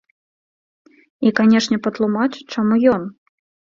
[1.27, 3.03] І канешне, патлумач, чаму ён.